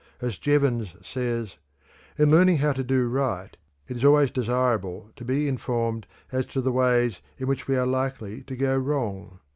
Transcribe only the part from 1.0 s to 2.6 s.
says: "In learning